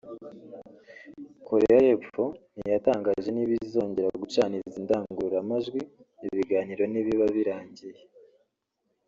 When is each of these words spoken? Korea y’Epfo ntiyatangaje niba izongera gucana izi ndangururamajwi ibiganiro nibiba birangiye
Korea 1.47 1.77
y’Epfo 1.87 2.23
ntiyatangaje 2.55 3.29
niba 3.31 3.51
izongera 3.65 4.07
gucana 4.21 4.53
izi 4.61 4.79
ndangururamajwi 4.85 5.79
ibiganiro 6.27 6.83
nibiba 6.87 7.25
birangiye 7.35 7.99